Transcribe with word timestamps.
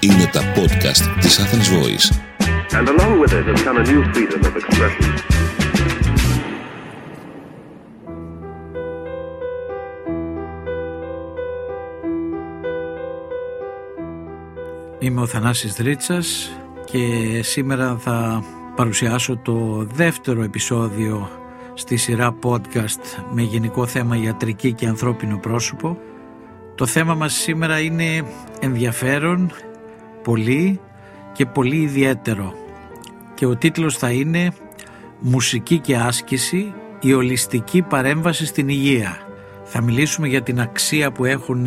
Είναι 0.00 0.26
τα 0.32 0.40
podcast 0.54 1.20
της 1.20 1.40
Athens 1.40 1.68
Voice. 1.68 2.10
And 2.78 2.88
along 2.88 3.20
with 3.20 3.32
it 3.32 3.44
has 3.46 3.62
come 3.62 3.76
a 3.76 3.84
new 3.92 4.02
freedom 4.12 4.40
of 4.40 4.56
expression. 4.56 5.14
Είμαι 14.98 15.20
ο 15.20 15.26
Θανάσης 15.26 15.74
Δρίτσας 15.74 16.50
και 16.84 16.98
σήμερα 17.42 17.96
θα 17.98 18.44
παρουσιάσω 18.76 19.36
το 19.36 19.86
δεύτερο 19.94 20.42
επεισόδιο 20.42 21.28
στη 21.78 21.96
σειρά 21.96 22.36
podcast 22.42 23.22
με 23.32 23.42
γενικό 23.42 23.86
θέμα 23.86 24.16
ιατρική 24.16 24.72
και 24.72 24.86
ανθρώπινο 24.86 25.38
πρόσωπο. 25.38 25.98
Το 26.74 26.86
θέμα 26.86 27.14
μας 27.14 27.34
σήμερα 27.34 27.80
είναι 27.80 28.24
ενδιαφέρον, 28.60 29.52
πολύ 30.22 30.80
και 31.32 31.46
πολύ 31.46 31.76
ιδιαίτερο 31.76 32.54
και 33.34 33.46
ο 33.46 33.56
τίτλος 33.56 33.96
θα 33.96 34.10
είναι 34.10 34.52
«Μουσική 35.20 35.78
και 35.78 35.96
άσκηση, 35.96 36.74
η 37.00 37.12
ολιστική 37.12 37.82
παρέμβαση 37.82 38.46
στην 38.46 38.68
υγεία». 38.68 39.16
Θα 39.64 39.82
μιλήσουμε 39.82 40.28
για 40.28 40.42
την 40.42 40.60
αξία 40.60 41.12
που 41.12 41.24
έχουν 41.24 41.66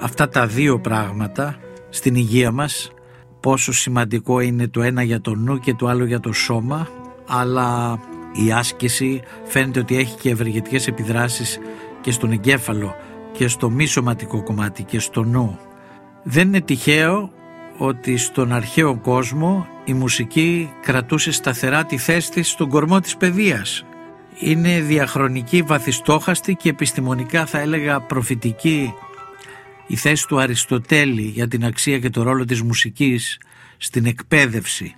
αυτά 0.00 0.28
τα 0.28 0.46
δύο 0.46 0.80
πράγματα 0.80 1.56
στην 1.88 2.14
υγεία 2.14 2.50
μας 2.52 2.90
πόσο 3.40 3.72
σημαντικό 3.72 4.40
είναι 4.40 4.68
το 4.68 4.82
ένα 4.82 5.02
για 5.02 5.20
το 5.20 5.34
νου 5.34 5.58
και 5.58 5.74
το 5.74 5.86
άλλο 5.86 6.04
για 6.04 6.20
το 6.20 6.32
σώμα 6.32 6.88
αλλά 7.26 7.98
η 8.32 8.52
άσκηση 8.52 9.22
φαίνεται 9.44 9.80
ότι 9.80 9.96
έχει 9.96 10.16
και 10.16 10.30
ευεργετικές 10.30 10.86
επιδράσεις 10.86 11.58
και 12.00 12.10
στον 12.10 12.32
εγκέφαλο 12.32 12.94
και 13.32 13.48
στο 13.48 13.70
μη 13.70 13.86
σωματικό 13.86 14.42
κομμάτι 14.42 14.82
και 14.82 14.98
στο 14.98 15.24
νου. 15.24 15.58
Δεν 16.22 16.48
είναι 16.48 16.60
τυχαίο 16.60 17.32
ότι 17.78 18.16
στον 18.16 18.52
αρχαίο 18.52 18.96
κόσμο 18.96 19.66
η 19.84 19.92
μουσική 19.92 20.72
κρατούσε 20.82 21.32
σταθερά 21.32 21.84
τη 21.84 21.98
θέση 21.98 22.30
της 22.30 22.48
στον 22.48 22.68
κορμό 22.68 23.00
της 23.00 23.16
παιδείας. 23.16 23.84
Είναι 24.40 24.80
διαχρονική, 24.80 25.62
βαθιστόχαστη 25.62 26.54
και 26.54 26.68
επιστημονικά 26.68 27.46
θα 27.46 27.58
έλεγα 27.58 28.00
προφητική 28.00 28.92
η 29.86 29.96
θέση 29.96 30.28
του 30.28 30.40
Αριστοτέλη 30.40 31.22
για 31.22 31.48
την 31.48 31.64
αξία 31.64 31.98
και 31.98 32.10
το 32.10 32.22
ρόλο 32.22 32.44
της 32.44 32.62
μουσικής 32.62 33.40
στην 33.76 34.06
εκπαίδευση 34.06 34.96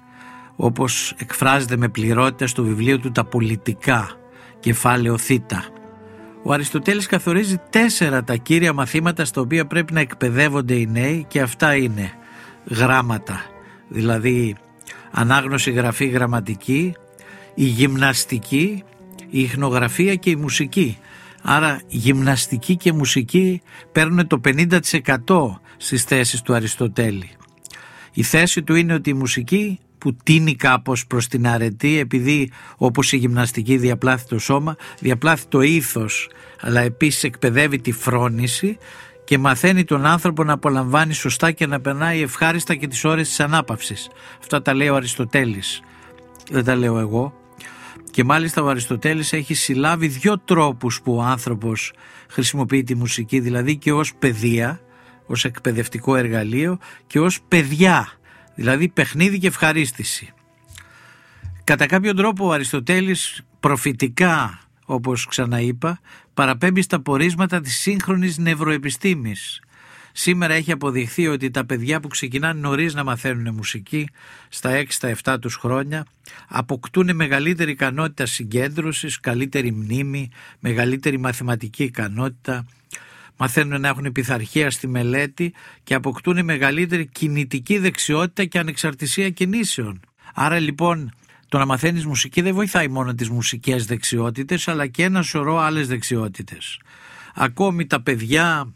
όπως 0.57 1.15
εκφράζεται 1.19 1.77
με 1.77 1.89
πληρότητα 1.89 2.47
στο 2.47 2.63
βιβλίο 2.63 2.99
του 2.99 3.13
«Τα 3.13 3.25
πολιτικά» 3.25 4.11
κεφάλαιο 4.61 5.19
Θ. 5.19 5.31
Ο 6.43 6.53
Αριστοτέλης 6.53 7.07
καθορίζει 7.07 7.57
τέσσερα 7.71 8.25
τα 8.25 8.37
κύρια 8.37 8.73
μαθήματα 8.73 9.25
στα 9.25 9.41
οποία 9.41 9.67
πρέπει 9.67 9.93
να 9.93 10.01
εκπαιδεύονται 10.01 10.75
οι 10.75 10.87
νέοι 10.87 11.25
και 11.29 11.41
αυτά 11.41 11.77
είναι 11.77 12.13
γράμματα, 12.65 13.45
δηλαδή 13.89 14.57
ανάγνωση, 15.11 15.71
γραφή, 15.71 16.07
γραμματική, 16.07 16.95
η 17.55 17.65
γυμναστική, 17.65 18.85
η 19.31 19.41
ιχνογραφία 19.41 20.15
και 20.15 20.31
η 20.31 20.37
μουσική 20.37 20.99
Άρα 21.47 21.81
γυμναστική 21.89 22.77
και 22.77 22.93
μουσική 22.93 23.63
παίρνουν 23.93 24.27
το 24.27 24.41
50% 24.45 24.79
στις 25.77 26.05
θέσεις 26.05 26.43
του 26.43 26.55
Αριστοτέλη. 26.55 27.31
Η 28.13 28.23
θέση 28.23 28.63
του 28.63 28.75
είναι 28.75 28.95
ότι 28.95 29.11
η 29.11 29.15
μουσική 29.15 29.79
που 30.05 30.17
τίνει 30.23 30.55
κάπως 30.55 31.07
προς 31.07 31.27
την 31.27 31.47
αρετή 31.47 31.99
επειδή 31.99 32.51
όπως 32.77 33.13
η 33.13 33.17
γυμναστική 33.17 33.77
διαπλάθει 33.77 34.27
το 34.29 34.39
σώμα, 34.39 34.77
διαπλάθει 35.01 35.47
το 35.49 35.61
ήθος 35.61 36.31
αλλά 36.61 36.81
επίσης 36.81 37.25
εκπαιδεύει 37.25 37.81
τη 37.81 37.93
φρόνηση 37.93 38.79
και 39.25 39.39
μαθαίνει 39.39 39.85
τον 39.85 40.07
άνθρωπο 40.07 40.45
να 40.45 40.53
απολαμβάνει 40.53 41.15
σωστά 41.15 41.51
και 41.51 41.67
να 41.67 41.81
περνάει 41.81 42.23
ευχάριστα 42.23 42.75
και 42.75 42.87
τις 42.87 43.05
ώρες 43.05 43.29
της 43.29 43.41
ανάπαυσης. 43.41 44.09
Αυτά 44.39 44.63
τα 44.63 44.75
λέει 44.75 44.89
ο 44.89 44.95
Αριστοτέλης, 44.95 45.83
δεν 46.51 46.65
τα 46.65 46.75
λέω 46.75 46.99
εγώ. 46.99 47.35
Και 48.11 48.25
μάλιστα 48.25 48.63
ο 48.63 48.69
Αριστοτέλης 48.69 49.33
έχει 49.33 49.55
συλλάβει 49.55 50.07
δύο 50.07 50.39
τρόπους 50.39 51.01
που 51.03 51.15
ο 51.17 51.23
άνθρωπος 51.23 51.93
χρησιμοποιεί 52.29 52.83
τη 52.83 52.95
μουσική, 52.95 53.41
δηλαδή 53.41 53.77
και 53.77 53.93
ως 53.93 54.15
παιδεία, 54.15 54.81
ως 55.27 55.45
εκπαιδευτικό 55.45 56.17
εργαλείο 56.17 56.79
και 57.07 57.21
ως 57.21 57.41
παιδιά, 57.49 58.09
δηλαδή 58.55 58.89
παιχνίδι 58.89 59.39
και 59.39 59.47
ευχαρίστηση. 59.47 60.33
Κατά 61.65 61.87
κάποιο 61.87 62.15
τρόπο 62.15 62.47
ο 62.47 62.53
Αριστοτέλης 62.53 63.43
προφητικά, 63.61 64.61
όπως 64.85 65.27
ξαναείπα, 65.27 66.01
παραπέμπει 66.35 66.83
στα 66.83 67.01
πορίσματα 67.01 67.61
της 67.61 67.79
σύγχρονης 67.79 68.39
νευροεπιστήμης 68.39 69.61
Σήμερα 70.17 70.55
έχει 70.55 70.73
αποδειχθεί 70.73 71.29
ότι 71.29 71.51
τα 71.51 71.65
παιδιά 71.65 72.01
που 72.01 72.09
ξεκινάνε 72.09 72.61
νωρίς 72.61 72.95
να 72.95 73.05
μαθαίνουν 73.05 73.55
μουσική 73.55 74.09
στα 74.49 74.71
6 74.71 74.85
στα 74.89 75.17
7 75.25 75.37
τους 75.41 75.55
χρόνια 75.57 76.07
αποκτούν 76.49 77.15
μεγαλύτερη 77.15 77.71
ικανότητα 77.71 78.27
συγκέντρωσης, 78.27 79.21
καλύτερη 79.21 79.73
μνήμη, 79.73 80.31
μεγαλύτερη 80.61 81.19
μαθηματική 81.19 81.85
ικανότητα, 81.85 82.67
μαθαίνουν 83.37 83.81
να 83.81 83.89
έχουν 83.89 84.13
πειθαρχία 84.13 84.71
στη 84.71 84.89
μελέτη 84.89 85.53
και 85.85 85.95
αποκτούν 85.95 86.45
μεγαλύτερη 86.45 87.07
κινητική 87.07 87.79
δεξιότητα 87.79 88.45
και 88.45 88.59
ανεξαρτησία 88.59 89.31
κινήσεων. 89.31 90.01
Άρα 90.35 90.59
λοιπόν 90.59 91.13
το 91.49 91.59
να 91.59 91.67
μαθαίνεις 91.67 92.07
μουσική 92.07 92.41
δεν 92.41 92.55
βοηθάει 92.55 92.89
μόνο 92.89 93.15
τις 93.15 93.31
μουσικές 93.31 93.87
δεξιότητες 93.87 94.69
αλλά 94.69 94.87
και 94.87 95.03
ένα 95.03 95.23
σωρό 95.23 95.59
άλλες 95.59 95.89
δεξιότητες. 95.89 96.81
Ακόμη 97.35 97.87
τα 97.87 98.01
παιδιά 98.01 98.73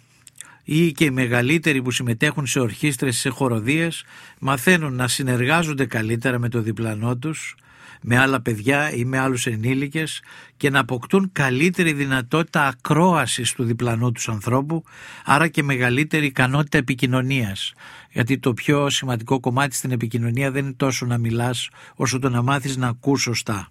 ή 0.64 0.92
και 0.92 1.04
οι 1.04 1.10
μεγαλύτεροι 1.10 1.82
που 1.82 1.90
συμμετέχουν 1.90 2.46
σε 2.46 2.60
ορχήστρες, 2.60 3.16
σε 3.16 3.28
χοροδίες 3.28 4.04
μαθαίνουν 4.38 4.94
να 4.94 5.08
συνεργάζονται 5.08 5.86
καλύτερα 5.86 6.38
με 6.38 6.48
το 6.48 6.60
διπλανό 6.60 7.16
τους, 7.16 7.56
με 8.02 8.18
άλλα 8.18 8.40
παιδιά 8.42 8.92
ή 8.92 9.04
με 9.04 9.18
άλλους 9.18 9.46
ενήλικες 9.46 10.22
και 10.56 10.70
να 10.70 10.78
αποκτούν 10.78 11.30
καλύτερη 11.32 11.92
δυνατότητα 11.92 12.66
ακρόασης 12.66 13.52
του 13.52 13.64
διπλανού 13.64 14.12
τους 14.12 14.28
ανθρώπου, 14.28 14.82
άρα 15.24 15.48
και 15.48 15.62
μεγαλύτερη 15.62 16.26
ικανότητα 16.26 16.78
επικοινωνίας. 16.78 17.72
Γιατί 18.12 18.38
το 18.38 18.54
πιο 18.54 18.90
σημαντικό 18.90 19.40
κομμάτι 19.40 19.74
στην 19.74 19.90
επικοινωνία 19.90 20.50
δεν 20.50 20.64
είναι 20.64 20.74
τόσο 20.74 21.06
να 21.06 21.18
μιλάς 21.18 21.68
όσο 21.94 22.18
το 22.18 22.28
να 22.28 22.42
μάθεις 22.42 22.76
να 22.76 22.88
ακούς 22.88 23.22
σωστά. 23.22 23.68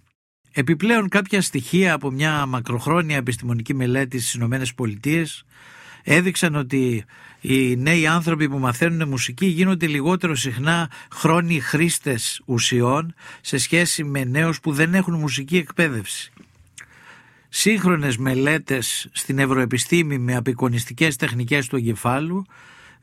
Επιπλέον 0.52 1.10
κάποια 1.10 1.42
στοιχεία 1.42 1.94
από 1.94 2.12
μια 2.12 2.46
μακροχρόνια 2.46 3.18
επιστημονική 3.18 3.74
μελέτη 3.74 4.20
στις 4.20 4.34
Ηνωμένες 4.34 4.74
Πολιτείες 4.74 5.46
έδειξαν 6.10 6.56
ότι 6.56 7.06
οι 7.42 7.76
νέοι 7.76 8.08
άνθρωποι 8.08 8.50
που 8.50 8.58
μαθαίνουν 8.58 9.10
μουσική 9.10 9.46
γίνονται 9.46 9.88
λιγότερο 9.88 10.36
συχνά 10.36 10.92
χρόνιοι 11.12 11.60
χρήστες 11.60 12.42
ουσιών 12.46 13.14
σε 13.42 13.58
σχέση 13.58 14.04
με 14.04 14.24
νέους 14.24 14.60
που 14.60 14.72
δεν 14.72 14.94
έχουν 14.94 15.14
μουσική 15.14 15.58
εκπαίδευση. 15.58 16.32
Σύγχρονες 17.50 18.18
μελέτες 18.18 19.10
στην 19.12 19.40
ευρωεπιστήμη 19.40 20.18
με 20.18 20.36
απεικονιστικές 20.36 21.16
τεχνικές 21.16 21.68
του 21.68 21.76
εγκεφάλου 21.76 22.46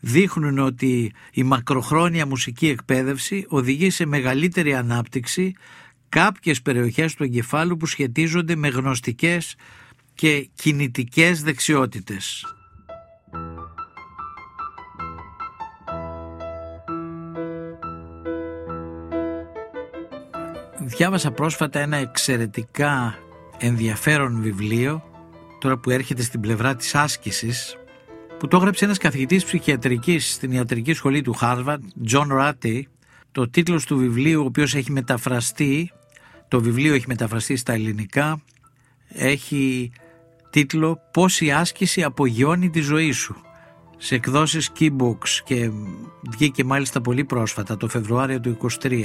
δείχνουν 0.00 0.58
ότι 0.58 1.12
η 1.32 1.42
μακροχρόνια 1.42 2.26
μουσική 2.26 2.68
εκπαίδευση 2.68 3.46
οδηγεί 3.48 3.90
σε 3.90 4.06
μεγαλύτερη 4.06 4.74
ανάπτυξη 4.74 5.54
κάποιες 6.08 6.62
περιοχές 6.62 7.14
του 7.14 7.22
εγκεφάλου 7.22 7.76
που 7.76 7.86
σχετίζονται 7.86 8.56
με 8.56 8.68
γνωστικές 8.68 9.56
και 10.14 10.48
κινητικές 10.54 11.42
δεξιότητες. 11.42 12.44
Διάβασα 20.86 21.30
πρόσφατα 21.30 21.78
ένα 21.78 21.96
εξαιρετικά 21.96 23.18
ενδιαφέρον 23.58 24.42
βιβλίο 24.42 25.02
τώρα 25.60 25.78
που 25.78 25.90
έρχεται 25.90 26.22
στην 26.22 26.40
πλευρά 26.40 26.76
της 26.76 26.94
άσκησης 26.94 27.76
που 28.38 28.48
το 28.48 28.56
έγραψε 28.56 28.84
ένας 28.84 28.98
καθηγητής 28.98 29.44
ψυχιατρικής 29.44 30.32
στην 30.32 30.52
ιατρική 30.52 30.92
σχολή 30.92 31.22
του 31.22 31.36
Harvard, 31.40 31.78
John 32.10 32.26
Ratty. 32.40 32.82
Το 33.32 33.48
τίτλος 33.48 33.86
του 33.86 33.96
βιβλίου, 33.96 34.42
ο 34.42 34.44
οποίος 34.44 34.74
έχει 34.74 34.92
μεταφραστεί, 34.92 35.90
το 36.48 36.60
βιβλίο 36.60 36.94
έχει 36.94 37.04
μεταφραστεί 37.08 37.56
στα 37.56 37.72
ελληνικά, 37.72 38.42
έχει 39.08 39.92
τίτλο 40.50 40.98
«Πώς 41.12 41.40
η 41.40 41.52
άσκηση 41.52 42.02
απογειώνει 42.02 42.70
τη 42.70 42.80
ζωή 42.80 43.12
σου» 43.12 43.36
σε 43.96 44.14
εκδόσεις 44.14 44.70
Keybooks 44.78 45.28
και 45.44 45.70
βγήκε 46.30 46.64
μάλιστα 46.64 47.00
πολύ 47.00 47.24
πρόσφατα 47.24 47.76
το 47.76 47.88
Φεβρουάριο 47.88 48.40
του 48.40 48.56
23. 48.82 49.02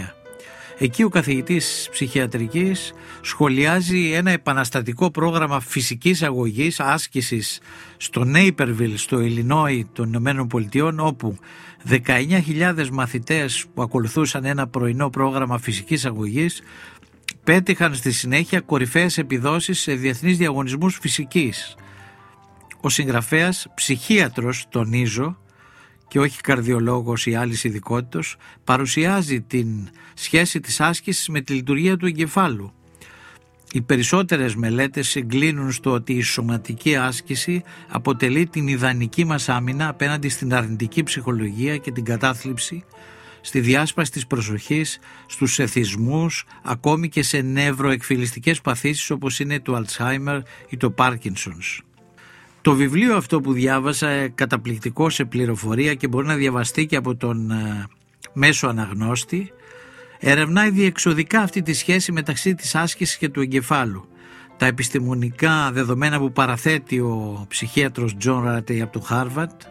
Εκεί 0.82 1.04
ο 1.04 1.10
καθηγητής 1.10 1.88
ψυχιατρικής 1.92 2.94
σχολιάζει 3.22 4.12
ένα 4.12 4.32
επαναστατικό 4.32 5.12
πρόγραμμα 5.12 5.60
φυσικής 5.60 6.24
αγωγής, 6.24 6.80
άσκησης 6.80 7.62
στο 7.98 8.24
Νέιπερβιλ, 8.24 8.98
στο 8.98 9.20
Ιλινόι 9.20 9.88
των 9.94 10.08
Ηνωμένων 10.08 10.48
Πολιτειών, 10.48 11.00
όπου 11.00 11.38
19.000 11.84 12.90
μαθητές 12.92 13.66
που 13.74 13.82
ακολουθούσαν 13.82 14.46
ένα 14.46 14.68
πρωινό 14.68 15.10
πρόγραμμα 15.10 15.58
φυσικής 15.58 16.06
αγωγής 16.06 16.62
πέτυχαν 17.44 17.96
στη 17.96 18.12
συνέχεια 18.12 18.60
κορυφαίες 18.60 19.18
επιδόσεις 19.18 19.80
σε 19.80 19.94
διεθνείς 19.94 20.38
διαγωνισμούς 20.38 20.98
φυσικής. 21.02 21.76
Ο 22.82 22.90
συγγραφέας, 22.90 23.68
ψυχίατρος 23.76 24.66
τονίζω 24.70 25.38
και 26.10 26.20
όχι 26.20 26.42
καρδιολόγος 26.42 27.26
ή 27.26 27.36
άλλης 27.36 27.64
ειδικότητας, 27.64 28.36
παρουσιάζει 28.64 29.42
την 29.42 29.90
σχέση 30.14 30.60
της 30.60 30.82
άσκησης 30.82 31.30
με 31.30 31.42
τη 31.42 31.54
λειτουργία 31.54 31.98
του 31.98 32.06
εγκεφάλου. 32.06 32.74
Οι 33.72 33.82
περισσότερες 33.82 34.56
μελέτες 34.56 35.08
συγκλίνουν 35.08 35.72
στο 35.72 35.92
ότι 35.92 36.14
η 36.14 36.22
σωματική 36.22 36.96
άσκηση 36.96 37.64
αποτελεί 37.88 38.48
την 38.48 38.68
ιδανική 38.68 39.26
μας 39.26 39.50
άμυνα 39.50 39.88
απέναντι 39.88 40.30
στην 40.30 40.54
αρνητική 40.54 41.04
ψυχολογία 41.04 41.78
και 41.78 41.92
την 41.92 42.04
κατάθλιψη, 42.04 42.84
στη 43.42 43.60
διάσπαση 43.60 44.12
της 44.12 44.28
προσοχής, 44.28 45.00
στους 45.26 45.60
εθισμούς, 45.60 46.46
ακόμη 46.64 47.10
και 47.10 47.24
σε 47.24 47.42
νευροεκφυλιστικές 47.42 48.62
παθήσεις 48.62 49.10
όπως 49.10 49.40
είναι 49.40 49.60
το 49.60 49.84
Alzheimer 49.84 50.42
ή 50.70 50.78
το 50.78 50.94
Parkinson's. 50.98 51.89
Το 52.62 52.74
βιβλίο 52.74 53.16
αυτό 53.16 53.42
που 53.42 53.54
διάβασα 53.54 54.10
ε, 54.10 54.28
καταπληκτικό 54.36 55.10
σε 55.10 55.26
πληροφορία 55.26 55.94
και 55.94 56.08
μπορεί 56.08 56.28
να 56.28 56.36
διαβαστεί 56.36 56.86
και 56.86 56.96
από 56.96 57.16
τον 57.16 57.52
ε, 57.52 57.86
μέσο 58.34 58.68
αναγνώστη 58.68 59.52
ερευνάει 60.20 60.70
διεξοδικά 60.70 61.42
αυτή 61.42 61.62
τη 61.62 61.74
σχέση 61.74 62.12
μεταξύ 62.12 62.56
της 62.56 62.76
άσκησης 62.76 63.18
και 63.18 63.30
του 63.30 63.42
εγκεφάλου. 63.42 64.08
Τα 64.58 64.66
επιστημονικά 64.66 65.72
δεδομένα 65.72 66.20
που 66.20 66.32
παραθέτει 66.32 67.00
ο 67.00 67.46
ψυχίατρος 67.48 68.18
Τζον 68.18 68.44
Ράτεϊ 68.44 68.82
από 68.82 68.92
το 68.92 69.00
Χάρβαρντ 69.00 69.62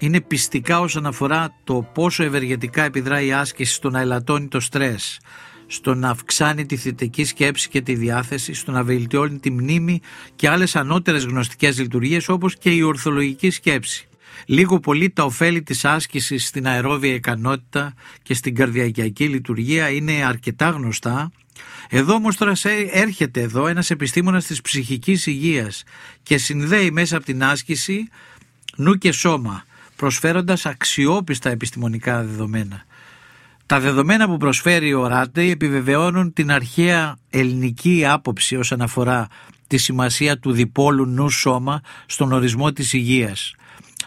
είναι 0.00 0.20
πειστικά 0.20 0.80
όσον 0.80 1.06
αφορά 1.06 1.56
το 1.64 1.88
πόσο 1.94 2.22
ευεργετικά 2.22 2.82
επιδράει 2.82 3.26
η 3.26 3.32
άσκηση 3.32 3.74
στο 3.74 3.90
να 3.90 4.00
ελαττώνει 4.00 4.48
το 4.48 4.60
στρες, 4.60 5.20
στο 5.66 5.94
να 5.94 6.10
αυξάνει 6.10 6.66
τη 6.66 6.76
θετική 6.76 7.24
σκέψη 7.24 7.68
και 7.68 7.80
τη 7.80 7.94
διάθεση, 7.94 8.54
στο 8.54 8.72
να 8.72 8.82
βελτιώνει 8.82 9.38
τη 9.38 9.50
μνήμη 9.50 10.00
και 10.36 10.48
άλλες 10.48 10.76
ανώτερες 10.76 11.24
γνωστικές 11.24 11.78
λειτουργίες 11.78 12.28
όπως 12.28 12.56
και 12.58 12.70
η 12.70 12.82
ορθολογική 12.82 13.50
σκέψη. 13.50 14.08
Λίγο 14.46 14.80
πολύ 14.80 15.10
τα 15.10 15.24
ωφέλη 15.24 15.62
της 15.62 15.84
άσκησης 15.84 16.46
στην 16.46 16.66
αερόβια 16.66 17.14
ικανότητα 17.14 17.94
και 18.22 18.34
στην 18.34 18.54
καρδιακιακή 18.54 19.28
λειτουργία 19.28 19.90
είναι 19.90 20.12
αρκετά 20.12 20.68
γνωστά. 20.68 21.30
Εδώ 21.88 22.14
όμως 22.14 22.36
τώρα 22.36 22.52
έρχεται 22.90 23.40
εδώ 23.40 23.66
ένας 23.66 23.90
επιστήμονας 23.90 24.46
της 24.46 24.60
ψυχικής 24.60 25.26
υγείας 25.26 25.82
και 26.22 26.38
συνδέει 26.38 26.90
μέσα 26.90 27.16
από 27.16 27.26
την 27.26 27.44
άσκηση 27.44 28.08
νου 28.76 28.94
και 28.94 29.12
σώμα 29.12 29.64
προσφέροντας 29.96 30.66
αξιόπιστα 30.66 31.50
επιστημονικά 31.50 32.22
δεδομένα. 32.22 32.84
Τα 33.66 33.80
δεδομένα 33.80 34.26
που 34.26 34.36
προσφέρει 34.36 34.94
ο 34.94 35.06
Ράτεϊ 35.06 35.50
επιβεβαιώνουν 35.50 36.32
την 36.32 36.50
αρχαία 36.50 37.16
ελληνική 37.30 38.04
άποψη 38.06 38.56
όσον 38.56 38.80
αφορά 38.80 39.28
τη 39.66 39.76
σημασία 39.76 40.38
του 40.38 40.52
διπόλου 40.52 41.06
νου 41.06 41.30
σώμα 41.30 41.80
στον 42.06 42.32
ορισμό 42.32 42.72
της 42.72 42.92
υγείας. 42.92 43.54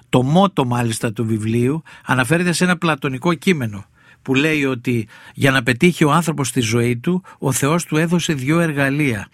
Το 0.10 0.24
μότο 0.24 0.66
μάλιστα 0.66 1.14
του 1.14 1.26
βιβλίου 1.26 1.84
αναφέρεται 2.06 2.52
σε 2.52 2.64
ένα 2.64 2.78
πλατωνικό 2.78 3.34
κείμενο 3.34 3.86
που 4.22 4.36
λέει 4.36 4.66
ότι 4.66 5.08
για 5.34 5.52
να 5.52 5.64
πετύχει 5.64 6.04
ο 6.04 6.12
άνθρωπος 6.12 6.48
στη 6.48 6.60
ζωή 6.60 6.98
του 6.98 7.24
ο 7.40 7.52
Θεός 7.52 7.86
του 7.86 7.98
έδωσε 7.98 8.34
δύο 8.34 8.60
εργαλεία. 8.60 9.30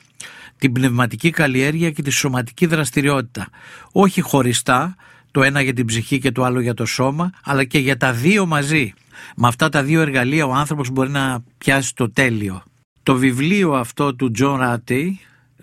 Την 0.57 0.72
πνευματική 0.72 1.30
καλλιέργεια 1.30 1.92
και 1.92 2.01
τη 2.01 2.10
σωματική 2.10 2.66
δραστηριότητα. 2.66 3.48
Όχι 3.92 4.22
χωριστά 4.22 4.95
το 5.31 5.44
ένα 5.44 5.62
για 5.62 5.74
την 5.74 5.86
ψυχή 5.86 6.19
και 6.19 6.31
το 6.31 6.44
άλλο 6.44 6.60
για 6.60 6.74
το 6.74 6.86
σώμα 6.86 7.30
αλλά 7.44 7.63
και 7.63 7.80
για 7.80 7.98
τα 7.98 8.13
δύο 8.13 8.45
μαζί 8.45 8.94
με 9.35 9.47
αυτά 9.47 9.69
τα 9.69 9.83
δύο 9.83 10.01
εργαλεία 10.01 10.45
ο 10.45 10.53
άνθρωπος 10.53 10.89
μπορεί 10.89 11.09
να 11.09 11.44
πιάσει 11.57 11.95
το 11.95 12.12
τέλειο. 12.12 12.63
Το 13.03 13.15
βιβλίο 13.15 13.73
αυτό 13.73 14.15
του 14.15 14.31
Τζον 14.31 14.59
Ράτεϊ 14.59 15.19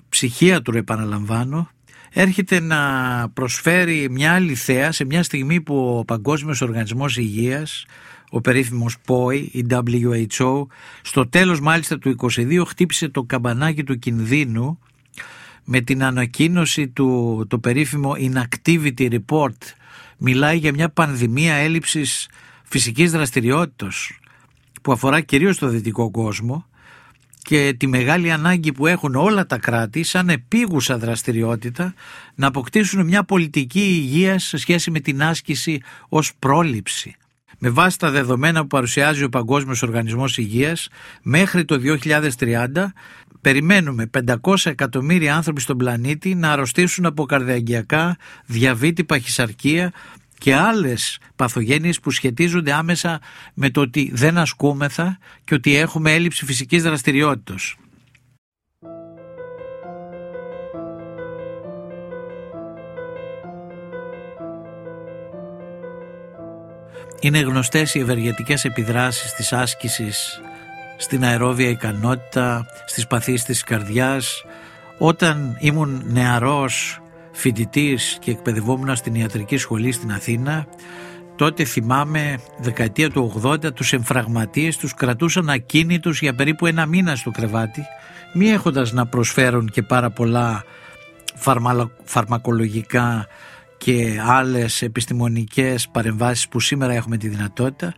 ψυχιάτρου 0.08 0.78
επαναλαμβάνω 0.78 1.70
έρχεται 2.12 2.60
να 2.60 2.80
προσφέρει 3.34 4.10
μια 4.10 4.34
άλλη 4.34 4.54
θέα 4.54 4.92
σε 4.92 5.04
μια 5.04 5.22
στιγμή 5.22 5.60
που 5.60 5.96
ο 5.98 6.04
Παγκόσμιος 6.04 6.60
Οργανισμός 6.60 7.16
Υγείας, 7.16 7.84
ο 8.30 8.40
περίφημος 8.40 8.96
ΠΟΥ, 9.06 9.46
η 9.50 9.66
WHO, 9.70 10.66
στο 11.02 11.28
τέλος 11.28 11.60
μάλιστα 11.60 11.98
του 11.98 12.14
22 12.18 12.62
χτύπησε 12.66 13.08
το 13.08 13.22
καμπανάκι 13.22 13.84
του 13.84 13.98
κινδύνου 13.98 14.78
με 15.64 15.80
την 15.80 16.04
ανακοίνωση 16.04 16.88
του 16.88 17.44
το 17.48 17.58
περίφημο 17.58 18.14
Inactivity 18.18 19.18
Report. 19.18 19.58
Μιλάει 20.18 20.56
για 20.56 20.72
μια 20.72 20.88
πανδημία 20.88 21.54
έλλειψης 21.54 22.28
φυσικής 22.72 23.10
δραστηριότητας 23.10 24.10
που 24.82 24.92
αφορά 24.92 25.20
κυρίως 25.20 25.58
το 25.58 25.68
δυτικό 25.68 26.10
κόσμο 26.10 26.66
και 27.42 27.74
τη 27.78 27.86
μεγάλη 27.86 28.32
ανάγκη 28.32 28.72
που 28.72 28.86
έχουν 28.86 29.14
όλα 29.14 29.46
τα 29.46 29.58
κράτη 29.58 30.02
σαν 30.02 30.28
επίγουσα 30.28 30.98
δραστηριότητα 30.98 31.94
να 32.34 32.46
αποκτήσουν 32.46 33.04
μια 33.04 33.24
πολιτική 33.24 33.80
υγεία 33.80 34.38
σε 34.38 34.56
σχέση 34.56 34.90
με 34.90 35.00
την 35.00 35.22
άσκηση 35.22 35.80
ως 36.08 36.32
πρόληψη. 36.38 37.14
Με 37.58 37.68
βάση 37.68 37.98
τα 37.98 38.10
δεδομένα 38.10 38.60
που 38.60 38.66
παρουσιάζει 38.66 39.24
ο 39.24 39.28
Παγκόσμιος 39.28 39.82
Οργανισμός 39.82 40.38
Υγείας, 40.38 40.88
μέχρι 41.22 41.64
το 41.64 41.78
2030 41.78 42.92
περιμένουμε 43.40 44.10
500 44.42 44.54
εκατομμύρια 44.64 45.36
άνθρωποι 45.36 45.60
στον 45.60 45.76
πλανήτη 45.76 46.34
να 46.34 46.52
αρρωστήσουν 46.52 47.06
από 47.06 47.24
καρδιαγγειακά, 47.24 48.16
διαβήτη, 48.46 49.04
παχυσαρκία 49.04 49.92
και 50.42 50.54
άλλες 50.54 51.18
παθογένειες 51.36 52.00
που 52.00 52.10
σχετίζονται 52.10 52.72
άμεσα 52.72 53.20
με 53.54 53.70
το 53.70 53.80
ότι 53.80 54.10
δεν 54.14 54.38
ασκούμεθα 54.38 55.18
και 55.44 55.54
ότι 55.54 55.76
έχουμε 55.76 56.12
έλλειψη 56.14 56.44
φυσικής 56.44 56.82
δραστηριότητας. 56.82 57.74
Είναι 67.20 67.40
γνωστές 67.40 67.94
οι 67.94 67.98
ευεργετικές 67.98 68.64
επιδράσεις 68.64 69.32
της 69.34 69.52
άσκησης 69.52 70.40
στην 70.96 71.24
αερόβια 71.24 71.68
ικανότητα, 71.68 72.66
στις 72.86 73.06
παθήσεις 73.06 73.44
της 73.44 73.62
καρδιάς. 73.62 74.44
Όταν 74.98 75.56
ήμουν 75.60 76.02
νεαρός 76.06 77.01
φοιτητής 77.32 78.18
και 78.20 78.30
εκπαιδευόμουν 78.30 78.96
στην 78.96 79.14
ιατρική 79.14 79.56
σχολή 79.56 79.92
στην 79.92 80.12
Αθήνα. 80.12 80.66
Τότε 81.36 81.64
θυμάμαι 81.64 82.38
δεκαετία 82.58 83.10
του 83.10 83.40
80 83.44 83.74
τους 83.74 83.92
εμφραγματίες 83.92 84.76
τους 84.76 84.94
κρατούσαν 84.94 85.48
ακίνητους 85.48 86.20
για 86.20 86.34
περίπου 86.34 86.66
ένα 86.66 86.86
μήνα 86.86 87.16
στο 87.16 87.30
κρεβάτι 87.30 87.86
μη 88.32 88.50
έχοντας 88.50 88.92
να 88.92 89.06
προσφέρουν 89.06 89.68
και 89.68 89.82
πάρα 89.82 90.10
πολλά 90.10 90.64
φαρμακολογικά 92.04 93.26
και 93.78 94.20
άλλες 94.26 94.82
επιστημονικές 94.82 95.88
παρεμβάσεις 95.88 96.48
που 96.48 96.60
σήμερα 96.60 96.92
έχουμε 96.92 97.16
τη 97.16 97.28
δυνατότητα. 97.28 97.94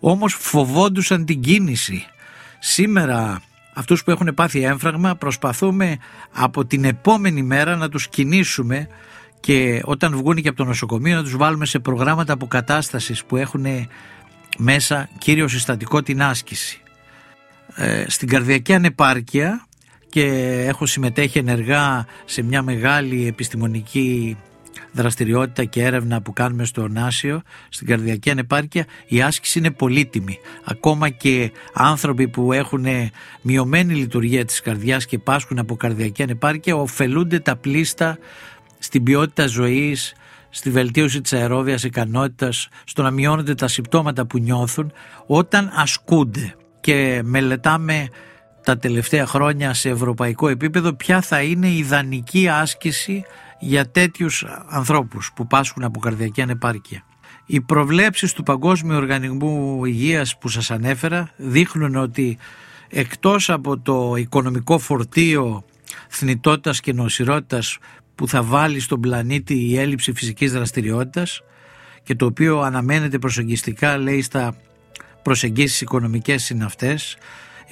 Όμως 0.00 0.34
φοβόντουσαν 0.34 1.24
την 1.24 1.40
κίνηση. 1.40 2.06
Σήμερα 2.58 3.42
αυτούς 3.74 4.04
που 4.04 4.10
έχουν 4.10 4.34
πάθει 4.34 4.62
έμφραγμα 4.62 5.16
προσπαθούμε 5.16 5.98
από 6.32 6.64
την 6.64 6.84
επόμενη 6.84 7.42
μέρα 7.42 7.76
να 7.76 7.88
τους 7.88 8.08
κινήσουμε 8.08 8.88
και 9.40 9.80
όταν 9.84 10.16
βγουν 10.16 10.36
και 10.36 10.48
από 10.48 10.56
το 10.56 10.64
νοσοκομείο 10.64 11.16
να 11.16 11.22
τους 11.22 11.36
βάλουμε 11.36 11.66
σε 11.66 11.78
προγράμματα 11.78 12.32
αποκατάστασης 12.32 13.24
που 13.24 13.36
έχουν 13.36 13.66
μέσα 14.58 15.08
κύριο 15.18 15.48
συστατικό 15.48 16.02
την 16.02 16.22
άσκηση. 16.22 16.78
Ε, 17.74 18.04
στην 18.08 18.28
καρδιακή 18.28 18.74
ανεπάρκεια 18.74 19.66
και 20.08 20.24
έχω 20.68 20.86
συμμετέχει 20.86 21.38
ενεργά 21.38 22.06
σε 22.24 22.42
μια 22.42 22.62
μεγάλη 22.62 23.26
επιστημονική 23.26 24.36
δραστηριότητα 24.94 25.64
και 25.64 25.82
έρευνα 25.82 26.22
που 26.22 26.32
κάνουμε 26.32 26.64
στο 26.64 26.88
Νάσιο, 26.88 27.42
στην 27.68 27.86
καρδιακή 27.86 28.30
ανεπάρκεια, 28.30 28.86
η 29.06 29.22
άσκηση 29.22 29.58
είναι 29.58 29.70
πολύτιμη. 29.70 30.38
Ακόμα 30.64 31.08
και 31.08 31.52
άνθρωποι 31.72 32.28
που 32.28 32.52
έχουν 32.52 32.86
μειωμένη 33.42 33.94
λειτουργία 33.94 34.44
της 34.44 34.60
καρδιάς 34.60 35.06
και 35.06 35.18
πάσχουν 35.18 35.58
από 35.58 35.76
καρδιακή 35.76 36.22
ανεπάρκεια, 36.22 36.76
ωφελούνται 36.76 37.38
τα 37.38 37.56
πλήστα 37.56 38.18
στην 38.78 39.02
ποιότητα 39.02 39.46
ζωής, 39.46 40.14
στη 40.50 40.70
βελτίωση 40.70 41.20
της 41.20 41.32
αερόβιας 41.32 41.84
ικανότητας, 41.84 42.68
στο 42.84 43.02
να 43.02 43.10
μειώνονται 43.10 43.54
τα 43.54 43.68
συμπτώματα 43.68 44.26
που 44.26 44.38
νιώθουν 44.38 44.92
όταν 45.26 45.70
ασκούνται. 45.74 46.54
Και 46.80 47.20
μελετάμε 47.24 48.08
τα 48.64 48.78
τελευταία 48.78 49.26
χρόνια 49.26 49.74
σε 49.74 49.88
ευρωπαϊκό 49.88 50.48
επίπεδο 50.48 50.92
ποια 50.92 51.20
θα 51.20 51.42
είναι 51.42 51.66
η 51.66 51.78
ιδανική 51.78 52.48
άσκηση 52.48 53.24
για 53.66 53.90
τέτοιους 53.90 54.44
ανθρώπους 54.68 55.30
που 55.34 55.46
πάσχουν 55.46 55.84
από 55.84 56.00
καρδιακή 56.00 56.42
ανεπάρκεια. 56.42 57.04
Οι 57.46 57.60
προβλέψεις 57.60 58.32
του 58.32 58.42
Παγκόσμιου 58.42 58.96
Οργανισμού 58.96 59.84
Υγείας 59.84 60.38
που 60.38 60.48
σας 60.48 60.70
ανέφερα 60.70 61.30
δείχνουν 61.36 61.96
ότι 61.96 62.38
εκτός 62.88 63.50
από 63.50 63.78
το 63.78 64.14
οικονομικό 64.16 64.78
φορτίο 64.78 65.64
θνητότητας 66.08 66.80
και 66.80 66.92
νοσηρότητας 66.92 67.78
που 68.14 68.28
θα 68.28 68.42
βάλει 68.42 68.80
στον 68.80 69.00
πλανήτη 69.00 69.54
η 69.54 69.78
έλλειψη 69.78 70.12
φυσικής 70.12 70.52
δραστηριότητας 70.52 71.42
και 72.02 72.14
το 72.14 72.26
οποίο 72.26 72.60
αναμένεται 72.60 73.18
προσεγγιστικά 73.18 73.98
λέει 73.98 74.22
στα 74.22 74.56
προσεγγίσεις 75.22 75.80
οικονομικές 75.80 76.44
συναυτές 76.44 77.16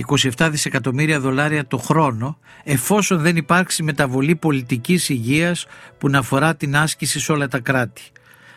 27 0.09 0.49
δισεκατομμύρια 0.51 1.21
δολάρια 1.21 1.67
το 1.67 1.77
χρόνο 1.79 2.39
εφόσον 2.65 3.19
δεν 3.19 3.37
υπάρξει 3.37 3.83
μεταβολή 3.83 4.37
πολιτικής 4.37 5.09
υγείας 5.09 5.67
που 5.99 6.09
να 6.09 6.19
αφορά 6.19 6.57
την 6.57 6.77
άσκηση 6.77 7.21
σε 7.21 7.33
όλα 7.33 7.49
τα 7.49 7.59
κράτη. 7.59 8.03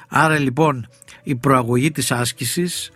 Άρα 0.08 0.40
λοιπόν 0.40 0.88
η 1.24 1.36
προαγωγή 1.36 1.92
της 1.92 2.12
άσκησης 2.12 2.92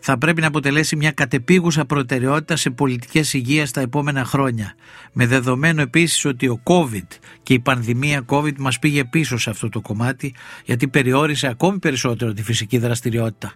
θα 0.00 0.18
πρέπει 0.18 0.40
να 0.40 0.46
αποτελέσει 0.46 0.96
μια 0.96 1.12
κατεπίγουσα 1.12 1.84
προτεραιότητα 1.84 2.56
σε 2.56 2.70
πολιτικές 2.70 3.34
υγείας 3.34 3.70
τα 3.70 3.80
επόμενα 3.80 4.24
χρόνια. 4.24 4.74
Με 5.12 5.26
δεδομένο 5.26 5.82
επίσης 5.82 6.24
ότι 6.24 6.48
ο 6.48 6.60
COVID 6.62 7.06
και 7.42 7.54
η 7.54 7.60
πανδημία 7.60 8.24
COVID 8.28 8.56
μας 8.58 8.78
πήγε 8.78 9.04
πίσω 9.04 9.38
σε 9.38 9.50
αυτό 9.50 9.68
το 9.68 9.80
κομμάτι 9.80 10.34
γιατί 10.64 10.88
περιόρισε 10.88 11.46
ακόμη 11.46 11.78
περισσότερο 11.78 12.32
τη 12.32 12.42
φυσική 12.42 12.78
δραστηριότητα. 12.78 13.52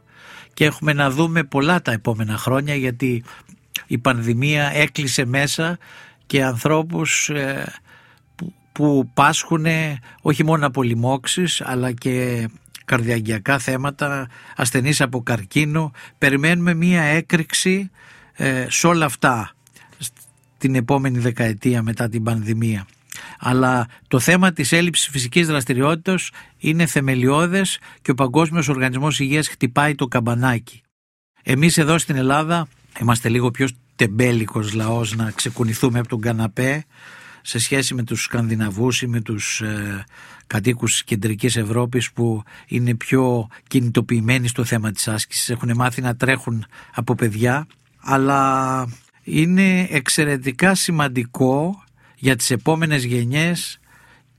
Και 0.55 0.65
έχουμε 0.65 0.93
να 0.93 1.11
δούμε 1.11 1.45
πολλά 1.45 1.83
τα 1.83 1.93
επόμενα 1.93 2.37
χρόνια 2.37 2.75
γιατί 2.75 3.25
η 3.87 3.99
πανδημία 3.99 4.71
έκλεισε 4.75 5.25
μέσα 5.25 5.79
και 6.27 6.45
ανθρώπους 6.45 7.29
ε, 7.29 7.73
που 8.73 9.11
πάσχουν 9.15 9.67
όχι 10.21 10.45
μόνο 10.45 10.67
από 10.67 10.83
λοιμώξεις 10.83 11.61
αλλά 11.61 11.93
και 11.93 12.49
καρδιαγγειακά 12.85 13.59
θέματα, 13.59 14.29
ασθενείς 14.57 15.01
από 15.01 15.23
καρκίνο. 15.23 15.93
Περιμένουμε 16.19 16.75
μία 16.75 17.03
έκρηξη 17.03 17.91
ε, 18.33 18.67
σε 18.71 18.87
όλα 18.87 19.05
αυτά 19.05 19.55
την 20.59 20.75
επόμενη 20.75 21.19
δεκαετία 21.19 21.83
μετά 21.83 22.09
την 22.09 22.23
πανδημία. 22.23 22.87
Αλλά 23.39 23.87
το 24.09 24.19
θέμα 24.19 24.53
της 24.53 24.73
έλλειψης 24.73 25.09
φυσικής 25.09 25.47
δραστηριότητας 25.47 26.31
είναι 26.59 26.87
θεμελιώδες 26.87 27.79
και 28.03 28.11
ο 28.11 28.15
Παγκόσμιος 28.15 28.69
Οργανισμός 28.69 29.21
Υγείας 29.21 29.49
χτυπάει 29.49 29.95
το 29.95 30.07
καμπανάκι. 30.07 30.83
Εμείς 31.43 31.79
εδώ 31.79 31.99
στην 31.99 32.17
Ελλάδα 32.17 32.69
είμαστε 33.01 33.29
λίγο 33.29 33.51
πιο 33.51 33.69
τεμπέλικος 33.97 34.73
λαός 34.73 35.17
να 35.17 35.31
ξεκουνηθούμε 35.31 35.99
από 35.99 36.09
τον 36.09 36.21
καναπέ 36.21 36.85
σε 37.43 37.59
σχέση 37.59 37.95
με 37.95 38.03
τους 38.03 38.23
Σκανδιναβούς 38.23 39.03
ή 39.03 39.07
με 39.07 39.21
τους 39.21 39.61
ε, 39.61 40.05
κατοίκους 40.47 40.93
της 40.93 41.05
κεντρικής 41.05 41.57
Ευρώπης 41.57 42.13
που 42.13 42.43
είναι 42.67 42.95
πιο 42.95 43.49
κινητοποιημένοι 43.69 44.49
στο 44.49 44.65
θέμα 44.65 44.91
της 44.91 45.09
άσκησης, 45.09 45.51
έχουν 45.51 45.73
μάθει 45.75 46.01
να 46.01 46.17
τρέχουν 46.17 46.67
από 46.95 47.15
παιδιά, 47.15 47.67
αλλά 48.01 48.87
είναι 49.23 49.87
εξαιρετικά 49.91 50.75
σημαντικό 50.75 51.85
για 52.17 52.37
τις 52.37 52.51
επόμενες 52.51 53.05
γενιές 53.05 53.81